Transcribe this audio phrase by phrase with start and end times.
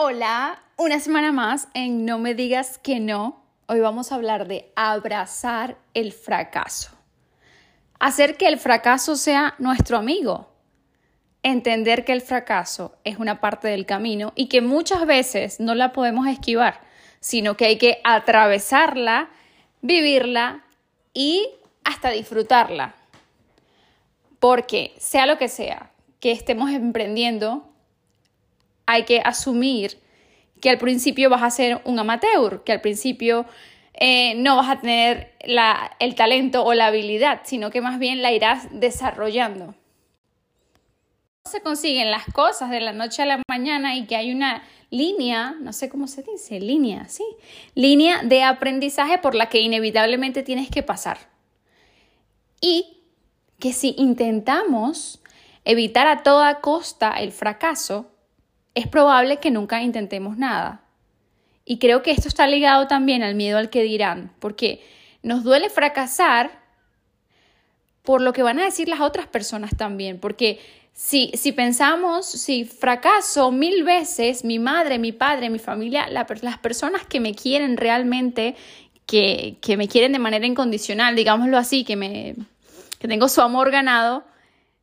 [0.00, 3.42] Hola, una semana más en No me digas que no.
[3.66, 6.92] Hoy vamos a hablar de abrazar el fracaso.
[7.98, 10.52] Hacer que el fracaso sea nuestro amigo.
[11.42, 15.92] Entender que el fracaso es una parte del camino y que muchas veces no la
[15.92, 16.80] podemos esquivar,
[17.18, 19.30] sino que hay que atravesarla,
[19.82, 20.62] vivirla
[21.12, 21.44] y
[21.82, 22.94] hasta disfrutarla.
[24.38, 25.90] Porque sea lo que sea
[26.20, 27.68] que estemos emprendiendo,
[28.88, 29.98] hay que asumir
[30.62, 33.44] que al principio vas a ser un amateur, que al principio
[33.92, 35.34] eh, no vas a tener
[36.00, 39.66] el talento o la habilidad, sino que más bien la irás desarrollando.
[41.44, 44.62] No se consiguen las cosas de la noche a la mañana y que hay una
[44.90, 47.24] línea, no sé cómo se dice, línea, sí,
[47.74, 51.18] línea de aprendizaje por la que inevitablemente tienes que pasar.
[52.62, 53.02] Y
[53.58, 55.20] que si intentamos
[55.66, 58.10] evitar a toda costa el fracaso,
[58.74, 60.82] es probable que nunca intentemos nada.
[61.64, 64.82] Y creo que esto está ligado también al miedo al que dirán, porque
[65.22, 66.50] nos duele fracasar
[68.02, 70.60] por lo que van a decir las otras personas también, porque
[70.94, 77.06] si, si pensamos, si fracaso mil veces, mi madre, mi padre, mi familia, las personas
[77.06, 78.56] que me quieren realmente,
[79.06, 82.34] que, que me quieren de manera incondicional, digámoslo así, que, me,
[82.98, 84.24] que tengo su amor ganado,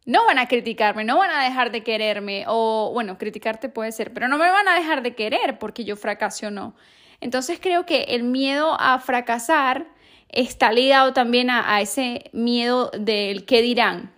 [0.05, 4.13] no van a criticarme, no van a dejar de quererme, o bueno, criticarte puede ser,
[4.13, 6.75] pero no me van a dejar de querer porque yo fracase o no.
[7.21, 9.87] Entonces creo que el miedo a fracasar
[10.29, 14.13] está ligado también a, ese miedo del qué dirán,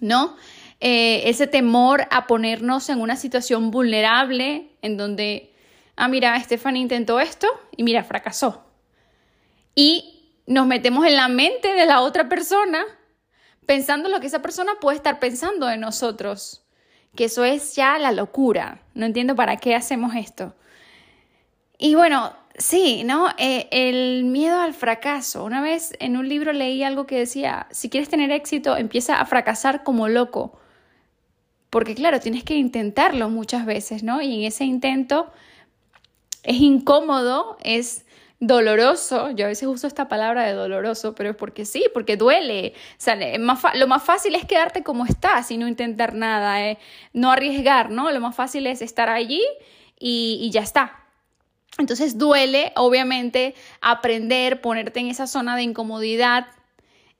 [0.00, 0.36] ¿no?
[0.80, 5.52] Eh, ese temor a ponernos en una situación vulnerable en donde,
[5.96, 8.64] ah, mira, Stephanie intentó esto y mira, fracasó.
[9.74, 12.84] Y nos metemos en la mente de la otra persona
[13.68, 16.64] pensando lo que esa persona puede estar pensando de nosotros,
[17.14, 18.80] que eso es ya la locura.
[18.94, 20.54] No entiendo para qué hacemos esto.
[21.76, 23.28] Y bueno, sí, ¿no?
[23.36, 25.44] Eh, el miedo al fracaso.
[25.44, 29.26] Una vez en un libro leí algo que decía, si quieres tener éxito, empieza a
[29.26, 30.58] fracasar como loco.
[31.68, 34.22] Porque claro, tienes que intentarlo muchas veces, ¿no?
[34.22, 35.30] Y en ese intento
[36.42, 38.06] es incómodo, es
[38.40, 42.74] doloroso, yo a veces uso esta palabra de doloroso, pero es porque sí, porque duele.
[42.92, 46.78] O sea, lo más fácil es quedarte como estás y no intentar nada, eh,
[47.12, 48.10] no arriesgar, ¿no?
[48.12, 49.42] Lo más fácil es estar allí
[49.98, 51.04] y, ya está.
[51.78, 56.46] Entonces duele, obviamente, aprender, ponerte en esa zona de incomodidad,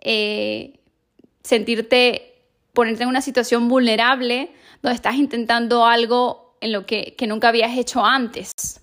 [0.01, 0.79] eh,
[1.43, 4.51] sentirte, ponerte en una situación vulnerable
[4.83, 8.81] donde estás intentando algo en lo que, que nunca habías hecho antes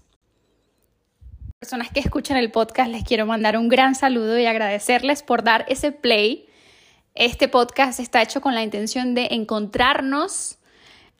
[1.65, 5.65] personas que escuchan el podcast les quiero mandar un gran saludo y agradecerles por dar
[5.67, 6.45] ese play.
[7.15, 10.59] Este podcast está hecho con la intención de encontrarnos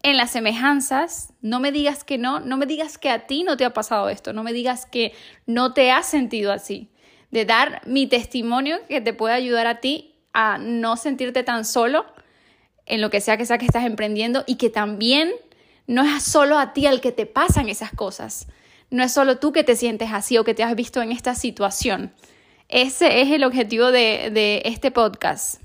[0.04, 1.34] en las semejanzas.
[1.42, 4.08] No me digas que no, no me digas que a ti no te ha pasado
[4.10, 5.14] esto, no me digas que
[5.48, 6.92] no te has sentido así.
[7.32, 12.06] De dar mi testimonio que te puede ayudar a ti a no sentirte tan solo
[12.86, 15.32] en lo que sea que sea que estás emprendiendo y que también
[15.88, 18.48] no es solo a ti al que te pasan esas cosas
[18.96, 21.36] no es solo tú que te sientes así o que te has visto en esta
[21.36, 22.14] situación.
[22.70, 25.62] Ese es el objetivo de, este podcast.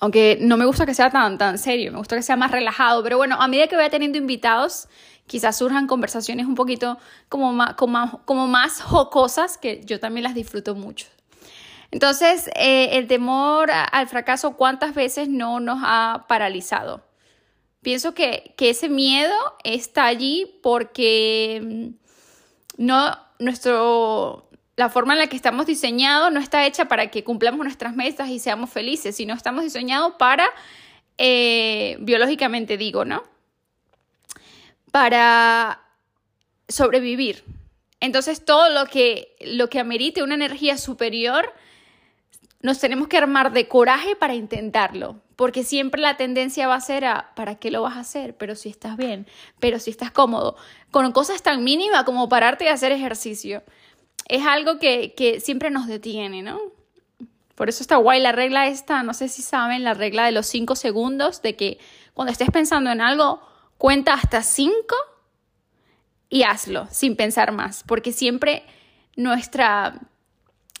[0.00, 3.02] Aunque no me gusta que sea tan, tan serio, me gusta que sea más relajado,
[3.02, 4.86] pero bueno, a medida que vaya teniendo invitados,
[5.26, 6.98] quizás surjan conversaciones un poquito
[7.30, 11.06] como más, como, más jocosas, que yo también las disfruto mucho.
[11.90, 17.02] Entonces, eh, el temor al fracaso, ¿cuántas veces no nos ha paralizado?
[17.84, 25.36] Pienso que, ese miedo está allí porque mm, no, nuestro, la forma en la que
[25.36, 29.64] estamos diseñados no está hecha para que cumplamos nuestras metas y seamos felices, sino estamos
[29.64, 30.48] diseñados para,
[31.18, 33.22] eh, biológicamente digo, ¿no?
[34.90, 35.82] Para
[36.66, 37.44] sobrevivir.
[38.00, 41.52] Entonces todo lo que, lo que amerite una energía superior,
[42.64, 47.04] nos tenemos que armar de coraje para intentarlo, porque siempre la tendencia va a ser
[47.04, 48.38] a, ¿para qué lo vas a hacer?
[48.38, 49.26] Pero si estás bien,
[49.60, 50.56] pero si estás cómodo,
[50.90, 53.62] con cosas tan mínimas como pararte y hacer ejercicio.
[54.30, 56.58] Es algo que, que siempre nos detiene, ¿no?
[57.54, 60.46] Por eso está guay la regla esta, no sé si saben, la regla de los
[60.46, 61.78] cinco segundos, de que
[62.14, 63.42] cuando estés pensando en algo,
[63.76, 64.96] cuenta hasta cinco
[66.30, 68.64] y hazlo sin pensar más, porque siempre
[69.16, 70.00] nuestra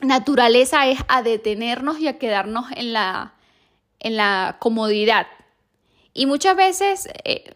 [0.00, 3.34] naturaleza es a detenernos y a quedarnos en la,
[4.00, 5.26] en la comodidad.
[6.12, 7.54] Y muchas veces eh,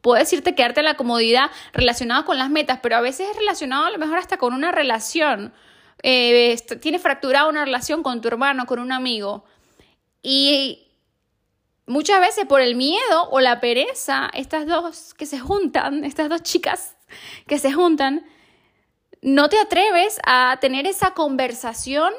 [0.00, 3.86] puedes decirte quedarte en la comodidad relacionada con las metas, pero a veces es relacionado
[3.86, 5.52] a lo mejor hasta con una relación.
[6.02, 9.44] Eh, tienes fracturada una relación con tu hermano, con un amigo.
[10.22, 10.88] Y
[11.86, 16.42] muchas veces por el miedo o la pereza, estas dos que se juntan, estas dos
[16.42, 16.96] chicas
[17.46, 18.24] que se juntan,
[19.22, 22.12] no te atreves a tener esa conversación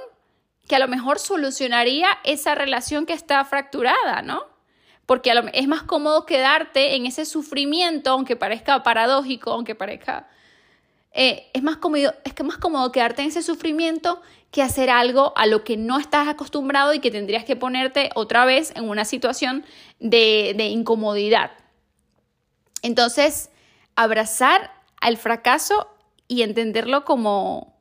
[0.68, 4.44] que a lo mejor solucionaría esa relación que está fracturada, ¿no?
[5.06, 10.28] Porque es más cómodo quedarte en ese sufrimiento, aunque parezca paradójico, aunque parezca...
[11.14, 15.34] Eh, es, más cómodo, es que más cómodo quedarte en ese sufrimiento que hacer algo
[15.36, 19.04] a lo que no estás acostumbrado y que tendrías que ponerte otra vez en una
[19.04, 19.66] situación
[20.00, 21.52] de, de incomodidad.
[22.82, 23.50] Entonces,
[23.96, 24.72] abrazar
[25.02, 25.91] al fracaso
[26.32, 27.76] y entenderlo como,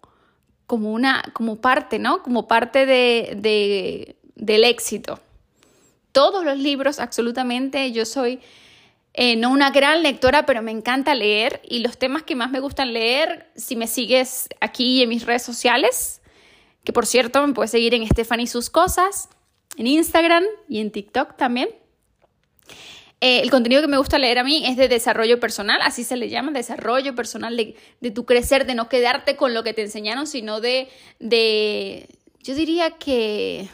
[0.67, 2.21] como una, como parte, ¿no?
[2.25, 5.21] Como parte de, de, del éxito.
[6.11, 8.41] Todos los libros, absolutamente, yo soy
[9.15, 12.59] eh, no una gran lectora, pero me encanta leer y los temas que más me
[12.59, 16.21] gustan leer, si me sigues aquí en mis redes sociales,
[16.83, 19.29] que por cierto me puedes seguir en Stephanie Sus Cosas,
[19.77, 21.69] en Instagram y en TikTok también.
[23.23, 26.17] Eh, el contenido que me gusta leer a mí es de desarrollo personal, así se
[26.17, 29.83] le llama, desarrollo personal, de, de tu crecer, de no quedarte con lo que te
[29.83, 30.89] enseñaron, sino de,
[31.19, 32.09] de,
[32.43, 33.69] yo diría que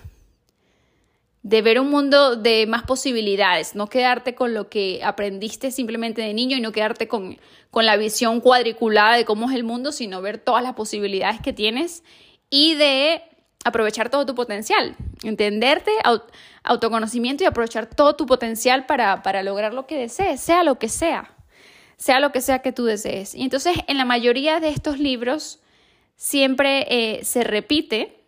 [1.46, 6.34] de ver un mundo de más posibilidades, no quedarte con lo que aprendiste simplemente de
[6.34, 7.38] niño y no quedarte con,
[7.70, 11.52] con la visión cuadriculada de cómo es el mundo, sino ver todas las posibilidades que
[11.52, 12.02] tienes
[12.50, 13.22] y de
[13.66, 15.90] aprovechar todo tu potencial, entenderte,
[16.62, 21.34] autoconocimiento y aprovechar todo tu potencial para, lograr lo que desees, sea lo que sea,
[21.96, 23.34] sea lo que sea que tú desees.
[23.34, 25.58] Y entonces en la mayoría de estos libros
[26.14, 28.20] siempre eh, se repite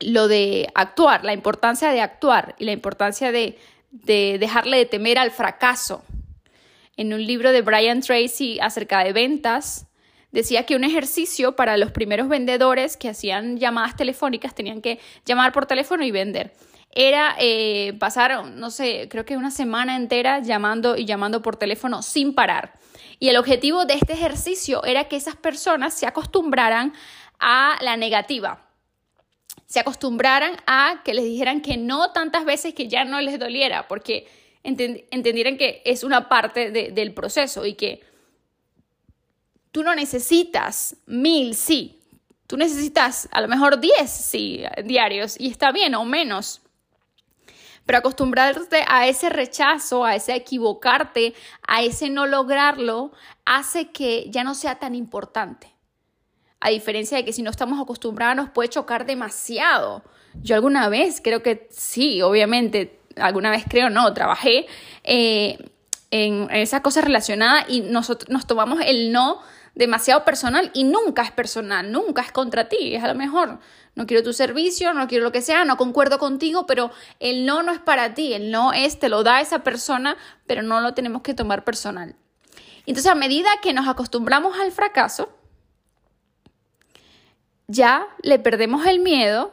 [0.00, 3.58] lo de actuar, la importancia de actuar y la importancia de,
[3.90, 6.02] de dejarle de temer al fracaso.
[6.96, 9.87] En un libro de Brian Tracy acerca de ventas,
[10.30, 15.52] decía que un ejercicio para los primeros vendedores que hacían llamadas telefónicas, tenían que llamar
[15.52, 16.52] por teléfono y vender.
[16.90, 22.02] Era eh, pasar, no sé, creo que una semana entera llamando y llamando por teléfono
[22.02, 22.74] sin parar.
[23.18, 26.94] Y el objetivo de este ejercicio era que esas personas se acostumbraran
[27.40, 28.66] a la negativa,
[29.66, 33.86] se acostumbraran a que les dijeran que no tantas veces que ya no les doliera,
[33.86, 34.26] porque
[34.62, 38.02] entendieran que es una parte del proceso y que
[39.72, 42.00] Tú no necesitas mil sí.
[42.46, 46.62] Tú necesitas a lo mejor diez sí diarios y está bien o menos.
[47.84, 51.34] Pero acostumbrarte a ese rechazo, a ese equivocarte,
[51.66, 53.12] a ese no lograrlo,
[53.44, 55.70] hace que ya no sea tan importante.
[56.60, 60.02] A diferencia de que si no estamos acostumbrados nos puede chocar demasiado.
[60.42, 64.66] Yo alguna vez, creo que sí, obviamente, alguna vez creo no, trabajé
[65.04, 65.58] eh,
[66.10, 69.40] en esa cosa relacionada y nosotros nos tomamos el no
[69.78, 73.60] demasiado personal y nunca es personal, nunca es contra ti, es a lo mejor
[73.94, 76.90] no quiero tu servicio, no quiero lo que sea, no concuerdo contigo, pero
[77.20, 80.16] el no no es para ti, el no es, te lo da esa persona,
[80.48, 82.16] pero no lo tenemos que tomar personal.
[82.86, 85.32] Entonces a medida que nos acostumbramos al fracaso,
[87.68, 89.52] ya le perdemos el miedo,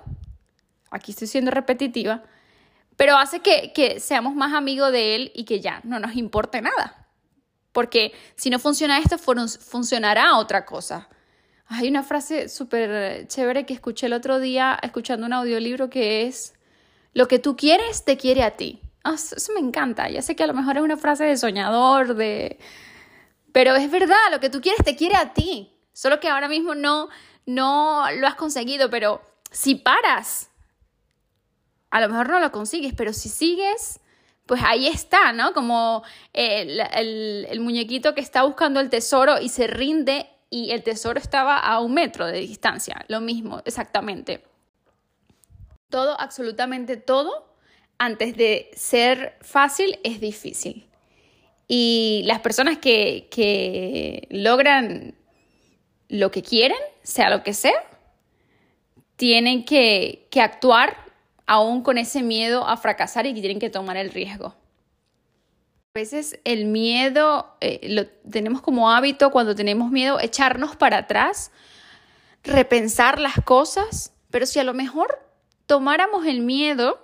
[0.90, 2.24] aquí estoy siendo repetitiva,
[2.98, 6.64] pero hace que, que seamos más amigos de él y que ya no nos importe
[6.64, 7.05] nada
[7.76, 11.10] porque si no funciona esto, funcionará otra cosa.
[11.68, 16.54] Hay una frase súper chévere que escuché el otro día escuchando un audiolibro que es,
[17.12, 18.80] lo que tú quieres te quiere a ti.
[19.04, 20.10] Ah, eso me encanta.
[20.10, 22.60] Ya sé que a lo mejor es una frase de soñador, de...
[23.52, 25.78] Pero es verdad, lo que tú quieres te quiere a ti.
[25.92, 27.10] Solo que ahora mismo no,
[27.46, 30.50] no lo has conseguido, pero si paras,
[31.90, 34.00] a lo mejor no lo consigues, pero si sigues,
[34.46, 35.54] pues ahí está, ¿no?
[35.54, 36.80] Como el,
[37.50, 41.80] el, muñequito que está buscando el tesoro y se rinde y el tesoro estaba a
[41.80, 44.44] un metro de distancia, lo mismo, exactamente.
[45.90, 47.56] Todo, absolutamente todo,
[47.98, 50.88] antes de ser fácil, es difícil.
[51.68, 55.16] Y las personas que, que logran
[56.08, 57.84] lo que quieren, sea lo que sea,
[59.16, 61.05] tienen que, que actuar
[61.46, 64.48] aún con ese miedo a fracasar y que tienen que tomar el riesgo.
[64.48, 71.52] A veces el miedo eh, lo tenemos como hábito cuando tenemos miedo echarnos para atrás,
[72.44, 75.20] repensar las cosas, pero si a lo mejor
[75.66, 77.00] tomáramos el miedo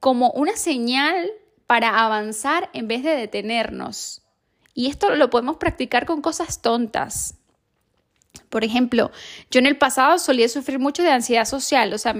[0.00, 1.30] como una señal
[1.66, 4.22] para avanzar en vez de detenernos.
[4.74, 7.38] Y esto lo podemos practicar con cosas tontas.
[8.48, 9.10] Por ejemplo,
[9.50, 12.14] yo en el pasado solía sufrir mucho de ansiedad social, o sea,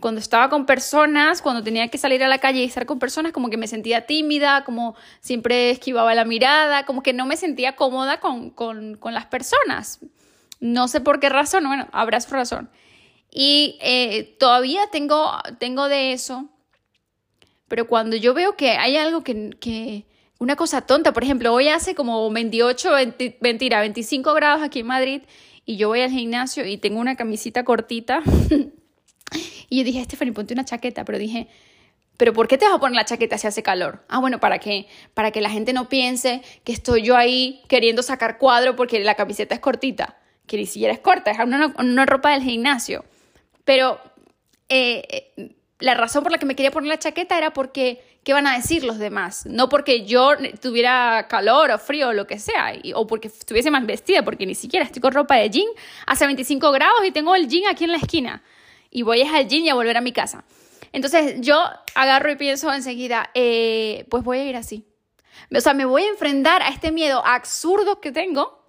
[0.00, 3.32] cuando estaba con personas, cuando tenía que salir a la calle y estar con personas,
[3.32, 7.76] como que me sentía tímida, como siempre esquivaba la mirada, como que no me sentía
[7.76, 10.00] cómoda con, las personas.
[10.60, 12.70] No sé por qué razón, bueno, habrá su razón.
[13.30, 16.48] Y eh, todavía tengo, tengo de eso,
[17.68, 20.04] Pero cuando yo veo que hay algo que, que
[20.42, 24.86] una cosa tonta, por ejemplo, hoy hace como 28, 20, mentira, 25 grados aquí en
[24.86, 25.22] Madrid
[25.64, 28.22] y yo voy al gimnasio y tengo una camisita cortita
[29.68, 31.46] y yo dije, Stephanie, ponte una chaqueta, pero dije,
[32.16, 34.04] pero ¿por qué te vas a poner la chaqueta si hace calor?
[34.08, 34.88] Ah, bueno, ¿para qué?
[35.14, 39.14] Para que la gente no piense que estoy yo ahí queriendo sacar cuadro porque la
[39.14, 40.18] camiseta es cortita,
[40.48, 43.04] que ni siquiera es corta, es una, una ropa del gimnasio.
[43.64, 44.00] Pero
[44.68, 48.32] eh, eh, la razón por la que me quería poner la chaqueta era porque, ¿qué
[48.32, 49.46] van a decir los demás?
[49.46, 53.84] No porque yo tuviera calor o frío o lo que sea, o porque estuviese más
[53.86, 55.66] vestida, porque ni siquiera estoy con ropa de jean,
[56.06, 58.42] hace 25 grados y tengo el jean aquí en la esquina.
[58.90, 60.44] Y voy a al jean y a volver a mi casa.
[60.92, 61.62] Entonces yo
[61.94, 64.84] agarro y pienso enseguida, eh, pues voy a ir así.
[65.54, 68.62] O sea, me voy a enfrentar a este miedo absurdo que tengo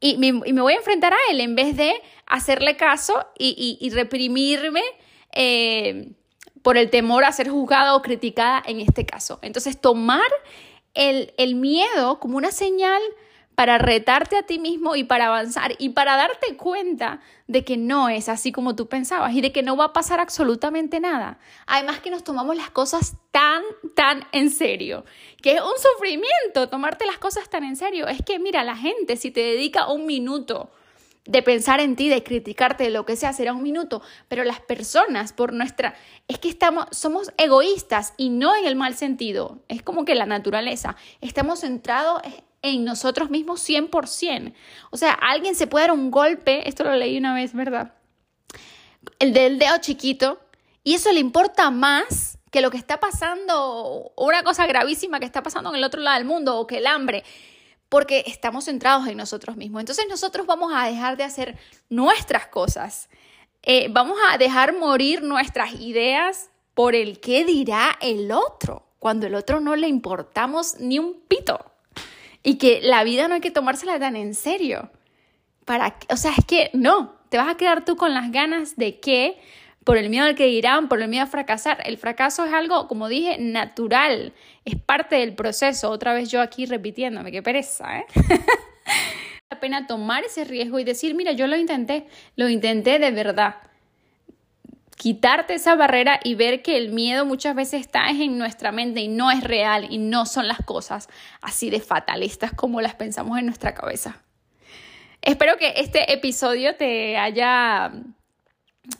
[0.00, 1.92] y me, voy a enfrentar a él en vez de
[2.26, 4.82] hacerle caso y, reprimirme
[5.32, 6.12] eh,
[6.62, 9.38] por el temor a ser juzgada o criticada en este caso.
[9.42, 10.30] Entonces, tomar
[10.94, 13.02] el, el miedo como una señal
[13.54, 18.08] para retarte a ti mismo y para avanzar y para darte cuenta de que no
[18.08, 21.38] es así como tú pensabas y de que no va a pasar absolutamente nada.
[21.66, 23.62] Además que nos tomamos las cosas tan,
[23.94, 25.04] tan en serio,
[25.42, 28.08] que es un sufrimiento tomarte las cosas tan en serio.
[28.08, 30.70] Es que mira, la gente si te dedica un minuto
[31.24, 34.60] de pensar en ti, de criticarte, de lo que sea, será un minuto, pero las
[34.60, 35.94] personas por nuestra
[36.26, 39.60] es que estamos somos egoístas y no en el mal sentido.
[39.68, 42.22] Es como que la naturaleza, estamos centrados
[42.62, 44.54] en nosotros mismos 100%.
[44.90, 47.94] O sea, alguien se puede dar un golpe, esto lo leí una vez, ¿verdad?
[49.18, 50.40] El del dedo chiquito,
[50.84, 55.42] y eso le importa más que lo que está pasando, una cosa gravísima que está
[55.42, 57.24] pasando en el otro lado del mundo, o que el hambre,
[57.92, 59.80] porque estamos centrados en nosotros mismos.
[59.80, 61.58] Entonces nosotros vamos a dejar de hacer
[61.90, 63.10] nuestras cosas,
[63.62, 69.34] eh, vamos a dejar morir nuestras ideas por el qué dirá el otro, cuando el
[69.34, 71.70] otro no le importamos ni un pito
[72.42, 74.90] y que la vida no hay que tomársela tan en serio.
[75.66, 79.00] Para, o sea, es que no, te vas a quedar tú con las ganas de
[79.00, 79.38] que,
[79.84, 81.78] por el miedo al que dirán, por el miedo a fracasar.
[81.84, 84.32] El fracaso es algo, como dije, natural,
[84.64, 85.90] es parte del proceso.
[85.90, 88.06] Otra vez yo aquí repitiéndome, qué pereza, ¿eh?
[89.50, 93.56] la pena tomar ese riesgo y decir, mira, yo lo intenté, lo intenté de verdad
[95.02, 99.08] quitarte esa barrera y ver que el miedo muchas veces está en nuestra mente y
[99.08, 101.08] no es real y no son las cosas
[101.40, 104.22] así de fatalistas como las pensamos en nuestra cabeza.
[105.20, 107.92] Espero que este episodio te haya,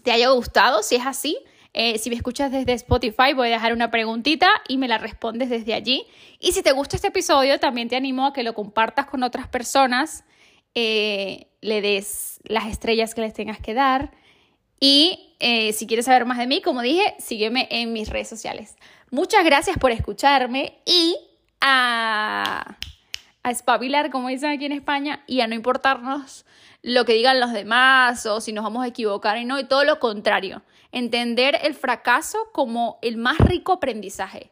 [0.03, 1.39] te haya gustado, si es así.
[1.75, 5.49] Eh, si me escuchas desde Spotify, voy a dejar una preguntita y me la respondes
[5.49, 6.05] desde allí.
[6.39, 9.49] Y si te gusta este episodio, también te animo a que lo compartas con otras
[9.49, 10.25] personas,
[10.75, 14.11] eh, le des las estrellas que les tengas que dar
[14.85, 18.77] y eh, si quieres saber más de mí, como dije, sígueme en mis redes sociales.
[19.13, 21.17] Muchas gracias por escucharme y
[21.61, 22.79] a,
[23.45, 26.45] a espabilar, como dicen aquí en España, y a no importarnos
[26.83, 29.85] lo que digan los demás o si nos vamos a equivocar y no, y todo
[29.85, 30.63] lo contrario.
[30.91, 34.51] Entender el fracaso como el más rico aprendizaje.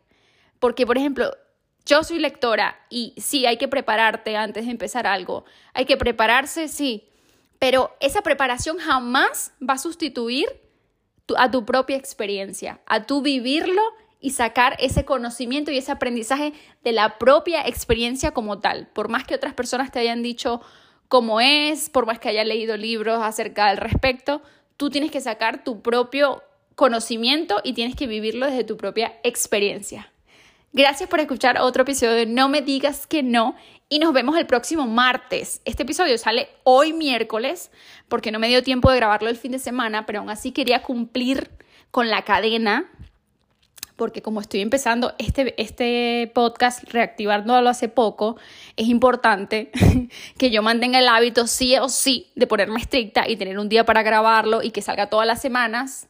[0.59, 1.37] Porque, por ejemplo,
[1.85, 5.45] yo soy lectora y sí, hay que prepararte antes de empezar algo.
[5.75, 7.09] Hay que prepararse, sí,
[7.59, 10.49] pero esa preparación jamás va a sustituir
[11.37, 13.83] a tu propia experiencia, a tu vivirlo
[14.21, 16.53] y sacar ese conocimiento y ese aprendizaje
[16.85, 18.89] de la propia experiencia como tal.
[18.89, 20.61] Por más que otras personas te hayan dicho
[21.11, 24.43] cómo es, por más que hayas leído libros acerca del respecto,
[24.77, 26.45] tú tienes que sacar tu propio
[26.77, 30.13] conocimiento y tienes que vivirlo desde tu propia experiencia.
[30.73, 33.57] Gracias por escuchar otro episodio de No me digas que no
[33.89, 35.61] y nos vemos el próximo martes.
[35.65, 37.73] Este episodio sale hoy miércoles
[38.09, 40.85] porque no me dio tiempo de grabarlo el fin de semana, pero aún así quería
[40.85, 41.51] cumplir
[41.91, 42.89] con la cadena
[44.01, 48.39] porque como estoy empezando este, este podcast reactivándolo hace poco,
[48.75, 49.71] es importante
[50.39, 53.85] que yo mantenga el hábito sí o sí de ponerme estricta y tener un día
[53.85, 56.09] para grabarlo y que salga todas las semanas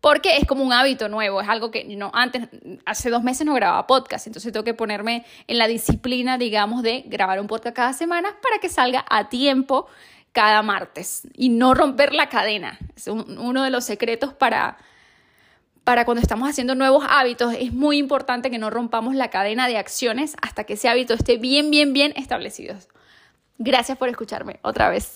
[0.00, 2.48] porque es como un hábito nuevo, es algo que no antes,
[2.84, 7.04] hace dos meses no grababa podcast, entonces tengo que ponerme en la disciplina, digamos, de
[7.06, 9.86] grabar un podcast cada semana para que salga a tiempo
[10.32, 12.80] cada martes y no romper la cadena.
[12.96, 14.76] Es uno de los secretos para,
[15.88, 17.54] para cuando estamos haciendo nuevos hábitos.
[17.58, 21.38] Es muy importante que no rompamos la cadena de acciones hasta que ese hábito esté
[21.38, 22.74] bien, bien, bien establecido.
[23.56, 25.14] Gracias por escucharme otra vez.